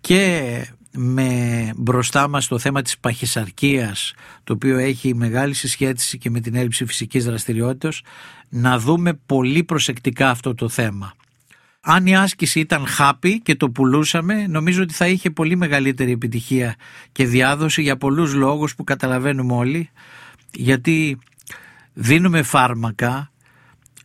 και 0.02 0.68
με 0.94 1.72
μπροστά 1.76 2.28
μας 2.28 2.48
το 2.48 2.60
θέμα 2.60 2.82
της 2.82 2.98
παχυσαρκίας 2.98 4.14
το 4.44 4.54
οποίο 4.54 4.78
έχει 4.78 5.16
μεγάλη 5.16 5.54
συσχέτιση 5.54 6.18
και 6.18 6.30
με 6.30 6.40
την 6.40 6.56
έλλειψη 6.56 6.86
φυσικής 6.86 7.26
δραστηριότητας 7.26 8.02
να 8.50 8.80
δούμε 8.80 9.14
πολύ 9.26 9.64
προσεκτικά 9.64 10.30
αυτό 10.30 10.56
το 10.56 10.70
θέμα. 10.70 11.14
Αν 11.82 12.06
η 12.06 12.16
άσκηση 12.18 12.60
ήταν 12.60 12.88
χάπη 12.88 13.42
και 13.42 13.56
το 13.56 13.70
πουλούσαμε, 13.70 14.48
νομίζω 14.48 14.82
ότι 14.82 14.94
θα 14.94 15.08
είχε 15.08 15.30
πολύ 15.30 15.56
μεγαλύτερη 15.56 16.12
επιτυχία 16.12 16.76
και 17.12 17.26
διάδοση 17.26 17.82
για 17.82 17.98
πολλούς 17.98 18.34
λόγους 18.34 18.76
που 18.76 18.84
καταλαβαίνουμε 18.84 19.54
όλοι, 19.54 19.90
γιατί 20.52 21.18
δίνουμε 21.94 22.42
φάρμακα 22.42 23.32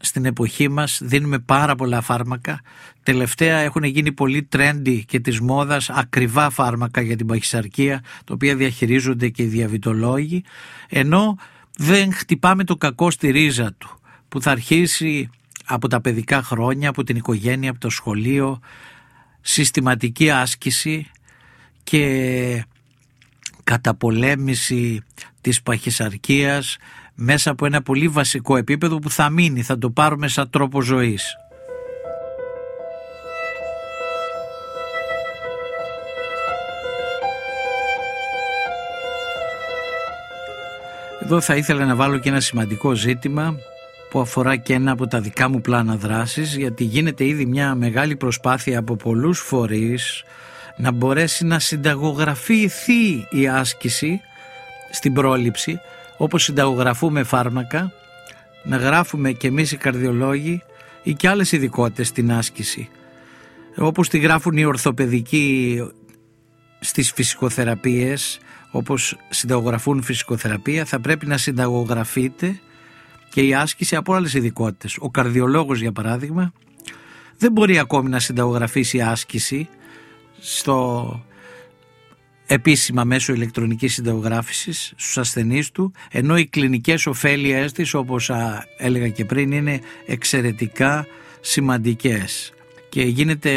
στην 0.01 0.25
εποχή 0.25 0.69
μας, 0.69 1.01
δίνουμε 1.03 1.39
πάρα 1.39 1.75
πολλά 1.75 2.01
φάρμακα. 2.01 2.61
Τελευταία 3.03 3.59
έχουν 3.59 3.83
γίνει 3.83 4.13
πολύ 4.13 4.49
trendy 4.57 5.01
και 5.07 5.21
της 5.21 5.41
μόδας 5.41 5.91
ακριβά 5.91 6.51
φάρμακα 6.51 7.01
για 7.01 7.17
την 7.17 7.27
παχυσαρκία, 7.27 8.01
τα 8.25 8.35
οποία 8.35 8.57
διαχειρίζονται 8.57 9.29
και 9.29 9.43
οι 9.43 9.47
διαβητολόγοι, 9.47 10.45
ενώ 10.89 11.39
δεν 11.77 12.13
χτυπάμε 12.13 12.65
το 12.65 12.77
κακό 12.77 13.11
στη 13.11 13.31
ρίζα 13.31 13.75
του, 13.79 14.01
που 14.29 14.43
θα 14.43 14.51
αρχίσει 14.51 15.31
από 15.65 15.89
τα 15.89 16.01
παιδικά 16.01 16.43
χρόνια, 16.43 16.89
από 16.89 17.05
την 17.05 17.17
οικογένεια, 17.17 17.71
από 17.71 17.79
το 17.79 17.91
σχολείο, 17.91 18.61
συστηματική 19.41 20.31
άσκηση 20.31 21.11
και 21.85 22.65
καταπολέμηση 23.65 25.03
της 25.41 25.63
παχυσαρκίας 25.63 26.77
μέσα 27.21 27.51
από 27.51 27.67
ένα 27.67 27.83
πολύ 27.83 28.09
βασικό 28.09 28.57
επίπεδο 28.57 28.99
που 28.99 29.11
θα 29.11 29.31
μείνει, 29.31 29.63
θα 29.63 29.79
το 29.79 29.91
πάρουμε 29.91 30.29
σαν 30.29 30.51
τρόπο 30.51 30.83
ζωής. 30.83 31.37
Εδώ 41.23 41.41
θα 41.41 41.57
ήθελα 41.57 41.85
να 41.85 41.95
βάλω 41.95 42.19
και 42.19 42.29
ένα 42.29 42.41
σημαντικό 42.41 42.95
ζήτημα 42.95 43.57
που 44.11 44.21
αφορά 44.21 44.57
και 44.57 44.73
ένα 44.75 44.93
από 44.93 45.07
τα 45.07 45.21
δικά 45.21 45.49
μου 45.49 45.61
πλάνα 45.61 45.97
δράσης 45.97 46.57
γιατί 46.57 46.85
γίνεται 46.85 47.25
ήδη 47.25 47.47
μια 47.47 47.75
μεγάλη 47.75 48.17
προσπάθεια 48.17 48.79
από 48.79 48.97
πολλούς 48.97 49.39
φορείς 49.39 50.25
να 50.77 50.91
μπορέσει 50.93 51.45
να 51.45 51.59
συνταγογραφηθεί 51.59 53.27
η 53.31 53.49
άσκηση 53.49 54.21
στην 54.91 55.13
πρόληψη 55.13 55.81
όπως 56.19 56.43
συνταγογραφούμε 56.43 57.23
φάρμακα 57.23 57.93
να 58.63 58.77
γράφουμε 58.77 59.33
και 59.33 59.47
εμείς 59.47 59.73
οι 59.73 59.77
καρδιολόγοι 59.77 60.63
ή 61.03 61.15
και 61.15 61.29
άλλες 61.29 61.53
ειδικότητες 61.53 62.09
στην 62.09 62.33
άσκηση 62.33 62.89
όπως 63.77 64.09
τη 64.09 64.19
γράφουν 64.19 64.57
οι 64.57 64.65
ορθοπαιδικοί 64.65 65.79
στις 66.81 67.13
φυσικοθεραπείες 67.13 68.39
όπως 68.71 69.17
συνταγογραφούν 69.29 70.03
φυσικοθεραπεία 70.03 70.85
θα 70.85 71.01
πρέπει 71.01 71.27
να 71.27 71.37
συνταγογραφείτε 71.37 72.61
και 73.31 73.43
η 73.43 73.55
άσκηση 73.55 73.97
από 73.97 74.15
άλλες 74.15 74.35
ειδικότητες. 74.35 74.97
Ο 75.01 75.11
καρδιολόγος 75.11 75.81
για 75.81 75.93
παράδειγμα 75.93 76.53
δεν 77.39 77.53
μπορεί 77.53 77.79
ακόμη 77.79 78.09
να 78.09 78.19
συνταγογραφήσει 78.19 79.01
άσκηση 79.01 79.69
στο 80.41 81.23
επίσημα 82.49 83.05
μέσω 83.05 83.33
ηλεκτρονικής 83.33 83.95
συνταγογράφησης 83.95 84.93
στους 84.97 85.19
ασθενείς 85.19 85.71
του 85.71 85.93
ενώ 86.11 86.37
οι 86.37 86.47
κλινικές 86.47 87.07
ωφέλειές 87.07 87.73
της 87.73 87.95
όπως 87.95 88.31
έλεγα 88.77 89.09
και 89.09 89.25
πριν 89.25 89.53
είναι 89.53 89.81
εξαιρετικά 90.07 91.07
σημαντικές. 91.41 92.53
Και 92.89 93.03
γίνεται 93.03 93.51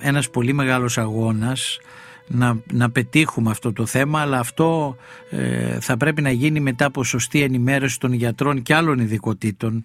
ένας 0.00 0.30
πολύ 0.30 0.52
μεγάλος 0.52 0.98
αγώνας 0.98 1.78
να, 2.26 2.56
να 2.72 2.90
πετύχουμε 2.90 3.50
αυτό 3.50 3.72
το 3.72 3.86
θέμα 3.86 4.20
αλλά 4.20 4.38
αυτό 4.38 4.96
ε, 5.30 5.80
θα 5.80 5.96
πρέπει 5.96 6.22
να 6.22 6.30
γίνει 6.30 6.60
μετά 6.60 6.84
από 6.84 7.04
σωστή 7.04 7.42
ενημέρωση 7.42 8.00
των 8.00 8.12
γιατρών 8.12 8.62
και 8.62 8.74
άλλων 8.74 8.98
ειδικοτήτων 8.98 9.84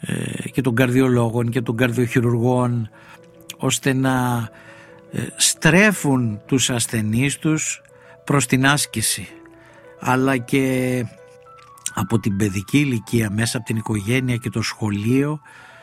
ε, 0.00 0.48
και 0.48 0.60
των 0.60 0.74
καρδιολόγων 0.74 1.50
και 1.50 1.60
των 1.60 1.76
καρδιοχειρουργών 1.76 2.90
ώστε 3.56 3.92
να 3.92 4.48
ε, 4.48 4.71
στρέφουν 5.36 6.40
τους 6.46 6.70
ασθενείς 6.70 7.38
τους 7.38 7.82
προς 8.24 8.46
την 8.46 8.66
άσκηση 8.66 9.28
αλλά 10.00 10.36
και 10.36 11.04
από 11.94 12.18
την 12.18 12.36
παιδική 12.36 12.78
ηλικία 12.78 13.30
μέσα 13.30 13.56
από 13.56 13.66
την 13.66 13.76
οικογένεια 13.76 14.36
και 14.36 14.50
το 14.50 14.62
σχολείο 14.62 15.40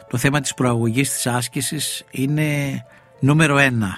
το 0.10 0.18
θέμα 0.18 0.40
της 0.40 0.54
προαγωγής 0.54 1.12
της 1.12 1.28
άσκησης 1.28 2.06
είναι 2.12 2.82
νούμερο 3.20 3.58
ένα 3.58 3.98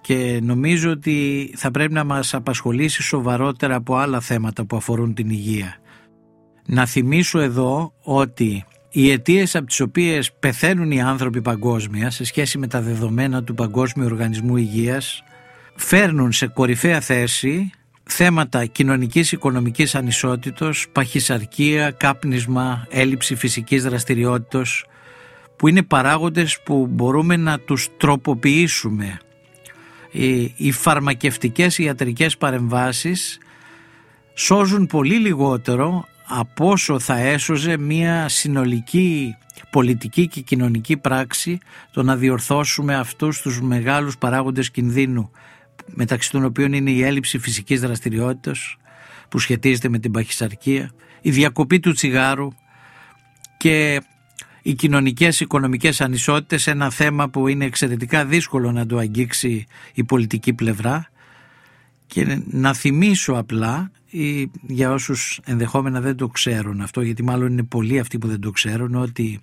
και 0.00 0.40
νομίζω 0.42 0.90
ότι 0.90 1.50
θα 1.56 1.70
πρέπει 1.70 1.92
να 1.92 2.04
μας 2.04 2.34
απασχολήσει 2.34 3.02
σοβαρότερα 3.02 3.74
από 3.74 3.96
άλλα 3.96 4.20
θέματα 4.20 4.64
που 4.64 4.76
αφορούν 4.76 5.14
την 5.14 5.30
υγεία. 5.30 5.76
Να 6.66 6.86
θυμίσω 6.86 7.38
εδώ 7.38 7.92
ότι 8.02 8.64
οι 9.00 9.10
αιτίες 9.10 9.56
από 9.56 9.66
τις 9.66 9.80
οποίες 9.80 10.32
πεθαίνουν 10.32 10.90
οι 10.90 11.02
άνθρωποι 11.02 11.42
παγκόσμια 11.42 12.10
σε 12.10 12.24
σχέση 12.24 12.58
με 12.58 12.66
τα 12.66 12.80
δεδομένα 12.80 13.44
του 13.44 13.54
Παγκόσμιου 13.54 14.06
Οργανισμού 14.06 14.56
Υγείας 14.56 15.22
φέρνουν 15.74 16.32
σε 16.32 16.46
κορυφαία 16.46 17.00
θέση 17.00 17.70
θέματα 18.02 18.64
κοινωνικής 18.66 19.32
οικονομικής 19.32 19.94
ανισότητος, 19.94 20.86
παχυσαρκία, 20.92 21.90
κάπνισμα, 21.90 22.86
έλλειψη 22.90 23.34
φυσικής 23.34 23.82
δραστηριότητας 23.82 24.84
που 25.56 25.68
είναι 25.68 25.82
παράγοντες 25.82 26.60
που 26.64 26.86
μπορούμε 26.90 27.36
να 27.36 27.58
τους 27.58 27.88
τροποποιήσουμε. 27.96 29.18
Οι 30.56 30.72
φαρμακευτικές 30.72 31.78
ιατρικές 31.78 32.36
παρεμβάσεις 32.36 33.38
σώζουν 34.34 34.86
πολύ 34.86 35.14
λιγότερο 35.14 36.06
από 36.28 36.70
όσο 36.70 36.98
θα 36.98 37.18
έσωζε 37.18 37.78
μια 37.78 38.28
συνολική 38.28 39.36
πολιτική 39.70 40.28
και 40.28 40.40
κοινωνική 40.40 40.96
πράξη 40.96 41.58
το 41.90 42.02
να 42.02 42.16
διορθώσουμε 42.16 42.94
αυτούς 42.94 43.40
τους 43.40 43.60
μεγάλους 43.60 44.18
παράγοντες 44.18 44.70
κινδύνου 44.70 45.30
μεταξύ 45.86 46.30
των 46.30 46.44
οποίων 46.44 46.72
είναι 46.72 46.90
η 46.90 47.02
έλλειψη 47.02 47.38
φυσικής 47.38 47.80
δραστηριότητας 47.80 48.76
που 49.28 49.38
σχετίζεται 49.38 49.88
με 49.88 49.98
την 49.98 50.10
παχυσαρκία, 50.10 50.90
η 51.20 51.30
διακοπή 51.30 51.80
του 51.80 51.92
τσιγάρου 51.92 52.48
και 53.56 54.00
οι 54.62 54.74
κοινωνικές 54.74 55.40
οικονομικές 55.40 56.00
ανισότητες 56.00 56.66
ένα 56.66 56.90
θέμα 56.90 57.28
που 57.28 57.48
είναι 57.48 57.64
εξαιρετικά 57.64 58.24
δύσκολο 58.24 58.72
να 58.72 58.86
το 58.86 58.96
αγγίξει 58.96 59.66
η 59.94 60.04
πολιτική 60.04 60.52
πλευρά 60.52 61.08
Και 62.08 62.42
να 62.50 62.74
θυμίσω 62.74 63.32
απλά 63.32 63.90
ή 64.10 64.50
για 64.66 64.92
όσους 64.92 65.40
ενδεχόμενα 65.44 66.00
δεν 66.00 66.16
το 66.16 66.28
ξέρουν 66.28 66.80
αυτό 66.80 67.00
γιατί 67.00 67.22
μάλλον 67.22 67.52
είναι 67.52 67.62
πολλοί 67.62 67.98
αυτοί 67.98 68.18
που 68.18 68.26
δεν 68.26 68.40
το 68.40 68.50
ξέρουν 68.50 68.94
ότι 68.94 69.40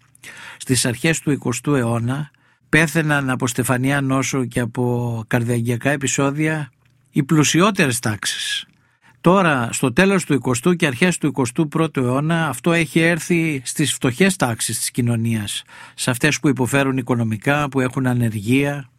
στις 0.57 0.85
αρχές 0.85 1.19
του 1.19 1.39
20ου 1.43 1.73
αιώνα 1.75 2.31
πέθαιναν 2.69 3.29
από 3.29 3.47
στεφανία 3.47 4.01
νόσο 4.01 4.45
και 4.45 4.59
από 4.59 5.23
καρδιαγγειακά 5.27 5.89
επεισόδια 5.89 6.71
οι 7.11 7.23
πλουσιότερες 7.23 7.99
τάξεις. 7.99 8.65
Τώρα 9.21 9.69
στο 9.71 9.93
τέλος 9.93 10.25
του 10.25 10.41
20ου 10.43 10.75
και 10.75 10.85
αρχές 10.85 11.17
του 11.17 11.33
21ου 11.55 11.97
αιώνα 11.97 12.47
αυτό 12.47 12.73
έχει 12.73 12.99
έρθει 12.99 13.61
στις 13.65 13.93
φτωχές 13.93 14.35
τάξεις 14.35 14.77
της 14.77 14.91
κοινωνίας, 14.91 15.63
σε 15.95 16.09
αυτές 16.09 16.39
που 16.39 16.47
υποφέρουν 16.47 16.97
οικονομικά, 16.97 17.69
που 17.69 17.79
έχουν 17.79 18.07
ανεργία 18.07 18.89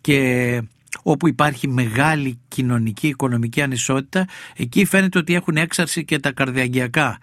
και 0.00 0.62
όπου 1.02 1.28
υπάρχει 1.28 1.68
μεγάλη 1.68 2.38
κοινωνική 2.48 3.08
οικονομική 3.08 3.62
ανισότητα 3.62 4.26
εκεί 4.56 4.84
φαίνεται 4.84 5.18
ότι 5.18 5.34
έχουν 5.34 5.56
έξαρση 5.56 6.04
και 6.04 6.18
τα 6.18 6.32
καρδιαγγειακά. 6.32 7.18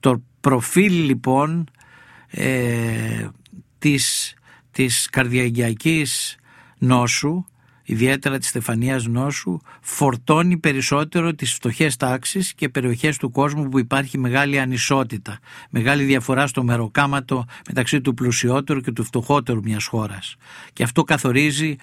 Το 0.00 0.22
προφίλ 0.40 0.92
λοιπόν 0.92 1.70
ε, 2.30 3.28
της, 3.78 4.34
της 4.70 5.08
καρδιαγγειακής 5.10 6.36
νόσου 6.78 7.44
ιδιαίτερα 7.84 8.38
της 8.38 8.48
Στεφανίας 8.48 9.06
νόσου, 9.06 9.58
φορτώνει 9.80 10.58
περισσότερο 10.58 11.34
τις 11.34 11.52
φτωχές 11.52 11.96
τάξεις 11.96 12.54
και 12.54 12.68
περιοχές 12.68 13.16
του 13.16 13.30
κόσμου 13.30 13.68
που 13.68 13.78
υπάρχει 13.78 14.18
μεγάλη 14.18 14.58
ανισότητα, 14.58 15.38
μεγάλη 15.70 16.04
διαφορά 16.04 16.46
στο 16.46 16.62
μεροκάματο 16.62 17.44
μεταξύ 17.66 18.00
του 18.00 18.14
πλουσιότερου 18.14 18.80
και 18.80 18.92
του 18.92 19.04
φτωχότερου 19.04 19.60
μιας 19.62 19.86
χώρας. 19.86 20.36
Και 20.72 20.82
αυτό 20.82 21.02
καθορίζει 21.02 21.76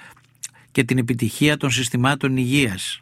και 0.72 0.84
την 0.84 0.98
επιτυχία 0.98 1.58
των 1.58 1.72
συστημάτων 1.72 2.38
υγείας. 2.38 3.02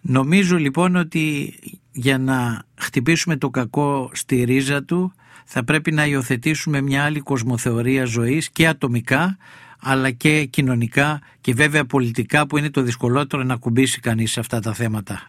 Νομίζω 0.00 0.56
λοιπόν 0.56 0.96
ότι 0.96 1.54
για 1.92 2.18
να 2.18 2.62
χτυπήσουμε 2.74 3.36
το 3.36 3.50
κακό 3.50 4.10
στη 4.12 4.44
ρίζα 4.44 4.84
του 4.84 5.12
θα 5.44 5.64
πρέπει 5.64 5.92
να 5.92 6.06
υιοθετήσουμε 6.06 6.80
μια 6.80 7.04
άλλη 7.04 7.20
κοσμοθεωρία 7.20 8.04
ζωής 8.04 8.50
και 8.50 8.66
ατομικά 8.66 9.36
αλλά 9.78 10.10
και 10.10 10.44
κοινωνικά 10.44 11.20
και 11.40 11.54
βέβαια 11.54 11.84
πολιτικά 11.84 12.46
που 12.46 12.58
είναι 12.58 12.70
το 12.70 12.82
δυσκολότερο 12.82 13.42
να 13.42 13.56
κουμπίσει 13.56 14.00
κανείς 14.00 14.32
σε 14.32 14.40
αυτά 14.40 14.60
τα 14.60 14.74
θέματα. 14.74 15.26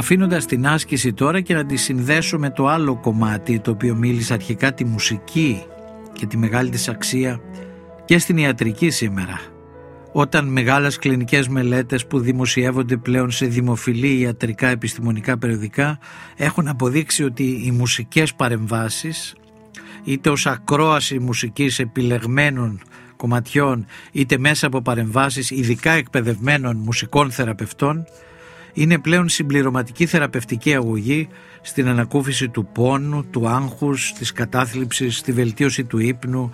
Αφήνοντας 0.00 0.46
την 0.46 0.66
άσκηση 0.66 1.12
τώρα 1.12 1.40
και 1.40 1.54
να 1.54 1.66
τη 1.66 1.76
συνδέσω 1.76 2.38
με 2.38 2.50
το 2.50 2.66
άλλο 2.66 2.96
κομμάτι 2.96 3.60
το 3.60 3.70
οποίο 3.70 3.94
μίλησε 3.94 4.32
αρχικά 4.32 4.74
τη 4.74 4.84
μουσική 4.84 5.62
και 6.12 6.26
τη 6.26 6.36
μεγάλη 6.36 6.70
της 6.70 6.88
αξία 6.88 7.40
και 8.04 8.18
στην 8.18 8.36
ιατρική 8.36 8.90
σήμερα. 8.90 9.40
Όταν 10.12 10.46
μεγάλες 10.46 10.98
κλινικές 10.98 11.48
μελέτες 11.48 12.06
που 12.06 12.18
δημοσιεύονται 12.18 12.96
πλέον 12.96 13.30
σε 13.30 13.46
δημοφιλή 13.46 14.18
ιατρικά 14.18 14.68
επιστημονικά 14.68 15.38
περιοδικά 15.38 15.98
έχουν 16.36 16.68
αποδείξει 16.68 17.24
ότι 17.24 17.62
οι 17.64 17.70
μουσικές 17.70 18.34
παρεμβάσεις 18.34 19.34
είτε 20.04 20.30
ως 20.30 20.46
ακρόαση 20.46 21.18
μουσικής 21.18 21.78
επιλεγμένων 21.78 22.80
κομματιών 23.16 23.86
είτε 24.12 24.38
μέσα 24.38 24.66
από 24.66 24.82
παρεμβάσεις 24.82 25.50
ειδικά 25.50 25.90
εκπαιδευμένων 25.90 26.76
μουσικών 26.76 27.30
θεραπευτών 27.30 28.04
είναι 28.72 28.98
πλέον 28.98 29.28
συμπληρωματική 29.28 30.06
θεραπευτική 30.06 30.74
αγωγή 30.74 31.28
στην 31.60 31.88
ανακούφιση 31.88 32.48
του 32.48 32.68
πόνου, 32.72 33.24
του 33.30 33.48
άγχους, 33.48 34.12
της 34.12 34.32
κατάθλιψης, 34.32 35.16
στη 35.16 35.32
βελτίωση 35.32 35.84
του 35.84 35.98
ύπνου, 35.98 36.50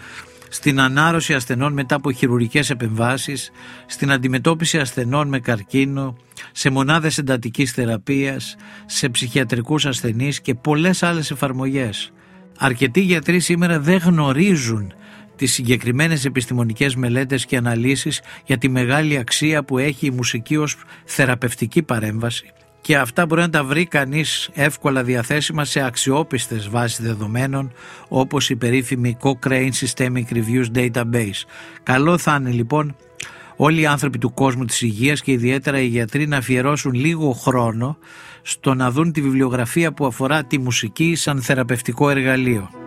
στην 0.49 0.81
ανάρρωση 0.81 1.35
ασθενών 1.35 1.73
μετά 1.73 1.95
από 1.95 2.13
χειρουργικές 2.13 2.71
επεμβάσεις, 2.71 3.51
στην 3.87 4.13
αντιμετώπιση 4.13 4.79
ασθενών 4.79 5.29
με 5.29 5.41
καρκίνο, 5.41 6.17
σε 6.53 6.71
μονάδες 6.71 7.19
εντατικής 7.19 7.73
θεραπείας, 7.73 8.57
σε 8.87 9.09
ψυχιατρικούς 9.09 9.87
ασθενείς 9.87 10.41
και 10.41 10.55
πολλές 10.55 11.03
άλλες 11.03 11.31
εφαρμογές. 11.31 12.13
Αρκετοί 12.59 13.01
γιατροί 13.01 13.41
σήμερα 13.41 13.81
δεν 13.81 13.97
γνωρίζουν 13.97 14.93
τις 15.37 15.53
συγκεκριμένες 15.53 16.25
επιστημονικές 16.25 16.95
μελέτες 16.95 17.47
και 17.47 17.57
αναλύσεις 17.57 18.21
για 18.45 18.59
τη 18.59 18.69
μεγάλη 18.69 19.17
αξία 19.17 19.65
που 19.65 19.79
έχει 19.79 20.07
η 20.07 20.11
μουσική 20.11 20.57
ως 20.57 20.77
θεραπευτική 21.05 21.83
παρέμβαση 21.83 22.51
και 22.87 22.97
αυτά 22.97 23.27
μπορεί 23.27 23.41
να 23.41 23.51
τα 23.51 23.65
βρει 23.65 23.87
κανείς 23.87 24.51
εύκολα 24.55 25.03
διαθέσιμα 25.03 25.65
σε 25.65 25.81
αξιόπιστες 25.81 26.69
βάσεις 26.69 27.01
δεδομένων 27.01 27.73
όπως 28.09 28.51
η 28.51 28.57
περίφημη 28.57 29.17
Cochrane 29.23 29.71
Systemic 29.81 30.25
Reviews 30.33 30.67
Database. 30.75 31.45
Καλό 31.83 32.19
θα 32.19 32.37
είναι 32.41 32.51
λοιπόν 32.51 32.97
όλοι 33.57 33.81
οι 33.81 33.87
άνθρωποι 33.87 34.19
του 34.19 34.35
κόσμου 34.35 34.65
της 34.65 34.83
υγείας 34.83 35.23
και 35.23 35.33
ιδιαίτερα 35.33 35.81
οι 35.81 35.87
γιατροί 35.87 36.27
να 36.27 36.37
αφιερώσουν 36.37 36.93
λίγο 36.93 37.33
χρόνο 37.33 37.99
στο 38.43 38.75
να 38.75 38.91
δουν 38.91 39.13
τη 39.13 39.23
βιβλιογραφία 39.23 39.93
που 39.93 40.07
αφορά 40.07 40.45
τη 40.45 40.59
μουσική 40.59 41.15
σαν 41.15 41.43
θεραπευτικό 41.43 42.11
εργαλείο 42.11 42.86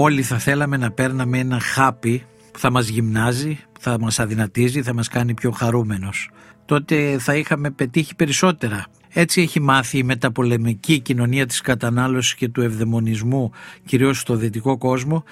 όλοι 0.00 0.22
θα 0.22 0.38
θέλαμε 0.38 0.76
να 0.76 0.90
παίρναμε 0.90 1.38
ένα 1.38 1.60
χάπι 1.60 2.22
που 2.52 2.58
θα 2.58 2.70
μας 2.70 2.88
γυμνάζει, 2.88 3.58
που 3.72 3.80
θα 3.80 3.98
μας 4.00 4.18
αδυνατίζει, 4.18 4.82
θα 4.82 4.94
μας 4.94 5.08
κάνει 5.08 5.34
πιο 5.34 5.50
χαρούμενος. 5.50 6.30
Τότε 6.64 7.18
θα 7.18 7.36
είχαμε 7.36 7.70
πετύχει 7.70 8.14
περισσότερα. 8.14 8.86
Έτσι 9.08 9.40
έχει 9.40 9.60
μάθει 9.60 9.98
η 9.98 10.02
μεταπολεμική 10.02 11.00
κοινωνία 11.00 11.46
της 11.46 11.60
κατανάλωσης 11.60 12.34
και 12.34 12.48
του 12.48 12.60
ευδαιμονισμού, 12.62 13.50
κυρίως 13.84 14.20
στο 14.20 14.34
δυτικό 14.34 14.78
κόσμο, 14.78 15.24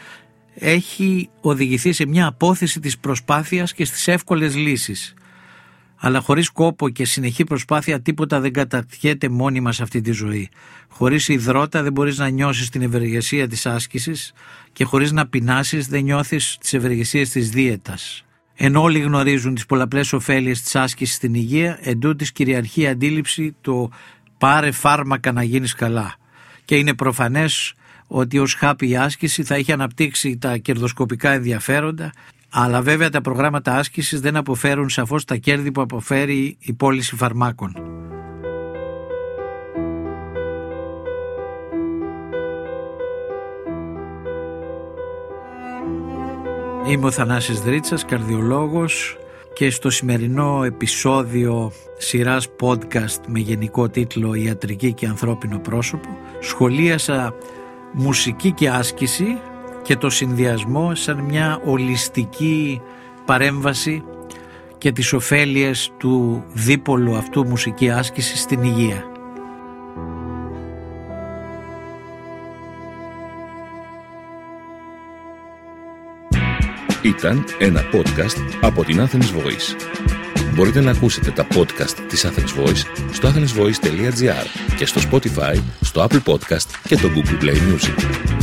έχει 0.55 1.29
οδηγηθεί 1.41 1.93
σε 1.93 2.07
μια 2.07 2.27
απόθεση 2.27 2.81
της 2.81 2.99
προσπάθειας 2.99 3.73
και 3.73 3.85
στις 3.85 4.09
εύκολες 4.09 4.57
λύσεις 4.57 5.15
αλλά 5.97 6.21
χωρίς 6.21 6.51
κόπο 6.51 6.89
και 6.89 7.05
συνεχή 7.05 7.45
προσπάθεια 7.45 8.01
τίποτα 8.01 8.41
δεν 8.41 8.53
κατατιέται 8.53 9.29
μόνιμα 9.29 9.73
σε 9.73 9.83
αυτή 9.83 10.01
τη 10.01 10.13
ζωή. 10.13 10.49
Χωρίς 10.89 11.29
υδρότα 11.29 11.83
δεν 11.83 11.93
μπορείς 11.93 12.19
να 12.19 12.29
νιώσεις 12.29 12.69
την 12.69 12.83
ευεργεσία 12.83 13.49
της 13.49 13.67
άσκησης 13.67 14.33
και 14.73 14.85
χωρίς 14.85 15.13
να 15.13 15.27
πεινάσεις 15.27 15.87
δεν 15.87 16.03
νιώθεις 16.05 16.57
τις 16.61 16.73
ευεργεσίες 16.73 17.31
της 17.31 17.51
δίαιτας. 17.51 18.25
Ενώ 18.55 18.83
όλοι 18.83 18.99
γνωρίζουν 18.99 19.55
τις 19.55 19.67
πολλαπλές 19.67 20.13
ωφέλειες 20.13 20.63
της 20.63 20.77
άσκησης 20.77 21.15
στην 21.15 21.35
υγεία, 21.35 21.79
εντούτοις 21.83 22.33
κυριαρχεί 22.33 22.81
η 22.81 22.87
αντίληψη 22.87 23.55
το 23.61 23.91
πάρε 24.39 24.71
φάρμακα 24.71 25.33
να 25.33 25.43
γίνεις 25.43 25.75
καλά. 25.75 26.15
Και 26.65 26.77
είναι 26.77 26.95
προφανές 26.95 27.75
ότι 28.07 28.39
ως 28.39 28.55
χάπη 28.55 28.89
η 28.89 28.97
άσκηση 28.97 29.43
θα 29.43 29.55
έχει 29.55 29.73
αναπτύξει 29.73 30.39
τα 30.39 30.57
κερδοσκοπικά 30.57 31.31
ενδιαφέροντα 31.33 32.13
αλλά 32.59 32.83
βέβαια 32.83 33.09
τα 33.09 33.21
προγράμματα 33.21 33.75
άσκησης 33.75 34.21
δεν 34.21 34.37
αποφέρουν 34.37 34.89
σαφώς 34.89 35.25
τα 35.25 35.37
κέρδη 35.37 35.73
που 35.73 35.81
αποφέρει 35.81 36.57
η 36.61 36.73
πώληση 36.73 37.17
φαρμάκων. 37.17 37.77
Είμαι 46.87 47.07
ο 47.07 47.11
Θανάσης 47.11 47.61
Δρίτσας, 47.61 48.05
καρδιολόγος 48.05 49.17
και 49.53 49.71
στο 49.71 49.91
σημερινό 49.91 50.63
επεισόδιο 50.65 51.73
σειράς 51.99 52.49
podcast 52.61 53.21
με 53.27 53.39
γενικό 53.39 53.89
τίτλο 53.89 54.35
«Ιατρική 54.35 54.93
και 54.93 55.07
ανθρώπινο 55.07 55.59
πρόσωπο» 55.59 56.09
σχολίασα 56.41 57.35
μουσική 57.93 58.53
και 58.53 58.71
άσκηση 58.71 59.39
και 59.87 59.97
το 59.97 60.11
συνδυασμό 60.11 60.95
σαν 60.95 61.19
μια 61.19 61.61
ολιστική 61.65 62.81
παρέμβαση 63.25 64.03
και 64.79 64.93
τις 64.93 65.13
ωφέλειες 65.13 65.93
του 65.99 66.45
δίπολου 66.53 67.17
αυτού 67.17 67.47
μουσική 67.47 67.91
άσκησης 67.91 68.41
στην 68.41 68.63
υγεία. 68.63 69.05
Ήταν 77.03 77.45
ένα 77.59 77.81
podcast 77.93 78.57
από 78.61 78.85
την 78.85 79.01
Athens 79.01 79.15
Voice. 79.17 79.77
Μπορείτε 80.55 80.81
να 80.81 80.91
ακούσετε 80.91 81.31
τα 81.31 81.47
podcast 81.55 81.95
της 82.09 82.27
Athens 82.27 82.65
Voice 82.65 82.83
στο 83.13 83.29
athensvoice.gr 83.29 84.75
και 84.77 84.87
στο 84.87 85.01
Spotify, 85.11 85.57
στο 85.81 86.07
Apple 86.09 86.33
Podcast 86.33 86.69
και 86.89 86.97
το 86.97 87.09
Google 87.15 87.45
Play 87.45 87.55
Music. 87.55 88.36